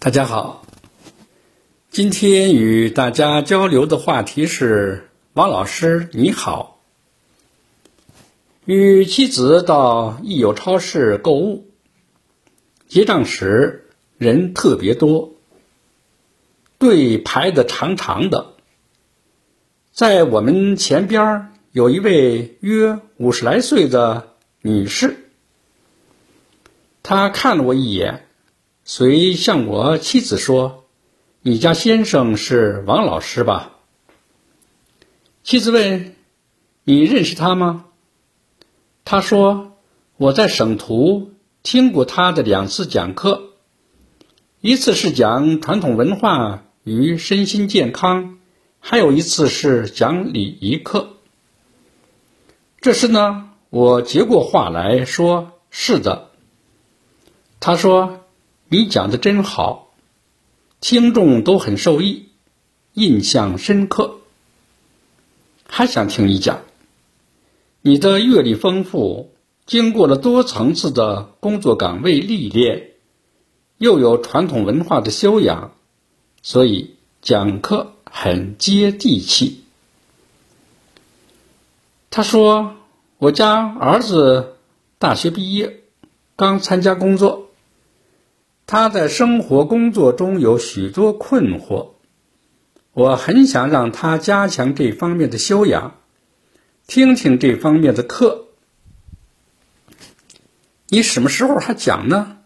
[0.00, 0.64] 大家好，
[1.90, 6.80] 今天与大家交流的话题是：王老师你好。
[8.64, 11.66] 与妻子到益友超市购物，
[12.86, 15.32] 结账时人特别多，
[16.78, 18.52] 队排的长长的。
[19.90, 25.16] 在我们前边有一位约五十来岁的女士，
[27.02, 28.27] 她看了我一眼。
[28.90, 30.86] 遂向我妻子说
[31.42, 33.76] ：“你家先生是王老师吧？”
[35.44, 36.16] 妻子问
[36.84, 37.84] ：“你认识他吗？”
[39.04, 39.76] 他说
[40.16, 41.32] ：“我在省图
[41.62, 43.50] 听过他的两次讲课，
[44.62, 48.38] 一次是讲传统文化与身心健康，
[48.80, 51.10] 还有一次是讲礼仪课。”
[52.80, 56.30] 这时呢，我接过话来说：“是的。”
[57.60, 58.24] 他说。
[58.70, 59.94] 你讲的真好，
[60.80, 62.28] 听众都很受益，
[62.92, 64.18] 印象深刻。
[65.66, 66.60] 还想听你讲，
[67.80, 69.32] 你的阅历丰富，
[69.64, 72.90] 经过了多层次的工作岗位历练，
[73.78, 75.72] 又有传统文化的修养，
[76.42, 79.64] 所以讲课很接地气。
[82.10, 82.76] 他说
[83.16, 84.56] ：“我家儿子
[84.98, 85.80] 大学毕业，
[86.36, 87.46] 刚参加工作。”
[88.70, 91.92] 他在生活工作中有许多困惑，
[92.92, 95.94] 我很想让他加强这方面的修养，
[96.86, 98.48] 听听这方面的课。
[100.88, 102.40] 你什么时候还讲呢？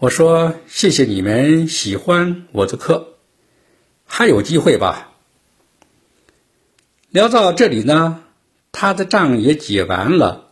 [0.00, 3.14] 我说谢谢你们喜欢我的课，
[4.04, 5.12] 还有机会吧。
[7.10, 8.24] 聊到这里呢，
[8.72, 10.50] 他的账也结完了，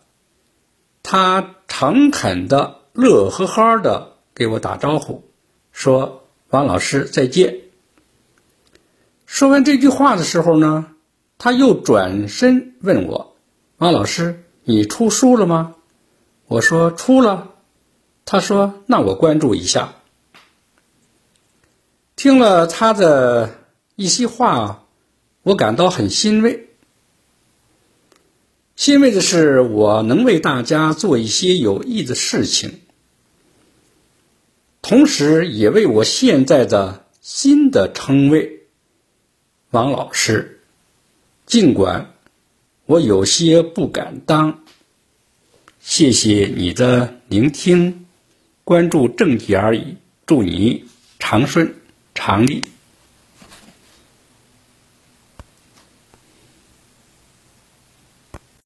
[1.02, 4.14] 他诚恳的、乐呵呵的。
[4.38, 5.24] 给我打招呼，
[5.72, 7.58] 说：“王老师再见。”
[9.26, 10.92] 说完这句话的时候呢，
[11.38, 13.34] 他又转身问我
[13.78, 15.74] ：“王老师，你出书了吗？”
[16.46, 17.56] 我说：“出了。”
[18.24, 19.94] 他说：“那我关注一下。”
[22.14, 23.58] 听了他的
[23.96, 24.84] 一席话，
[25.42, 26.68] 我感到很欣慰。
[28.76, 32.82] 欣慰的是，我能为大家做一些有益的事情。
[34.80, 38.62] 同时，也为我现在的新的称谓
[39.70, 40.60] “王老师”，
[41.44, 42.14] 尽管
[42.86, 44.60] 我有些不敢当。
[45.80, 48.06] 谢谢你的聆听，
[48.64, 49.96] 关注正解而已。
[50.26, 50.84] 祝你
[51.18, 51.74] 长顺
[52.14, 52.62] 长利。